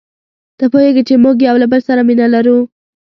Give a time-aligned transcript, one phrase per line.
[0.57, 2.57] ته پوهیږې چي موږ یو له بل سره مینه لرو.